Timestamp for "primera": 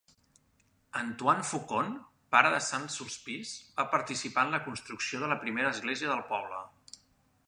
5.45-5.75